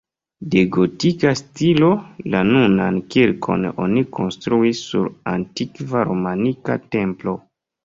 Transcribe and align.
De 0.53 0.61
gotika 0.77 1.33
stilo, 1.41 1.89
la 2.37 2.41
nunan 2.53 2.97
kirkon 3.17 3.69
oni 3.85 4.05
konstruis 4.19 4.83
sur 4.89 5.13
antikva 5.35 6.05
romanika 6.11 6.81
templo. 6.99 7.39